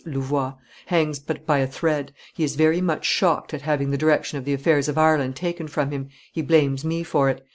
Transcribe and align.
e., 0.01 0.03
Louvois_) 0.09 0.57
hangs 0.87 1.19
but 1.19 1.45
by 1.45 1.59
a 1.59 1.67
thread; 1.67 2.11
he 2.33 2.43
is 2.43 2.55
very 2.55 2.81
much 2.81 3.05
shocked 3.05 3.53
at 3.53 3.61
having 3.61 3.91
the 3.91 3.97
direction 3.99 4.39
of 4.39 4.45
the 4.45 4.53
affairs 4.53 4.89
of 4.89 4.97
Ireland 4.97 5.35
taken 5.35 5.67
from 5.67 5.91
him; 5.91 6.09
he 6.33 6.41
blames 6.41 6.83
me 6.83 7.03
for 7.03 7.29
it. 7.29 7.45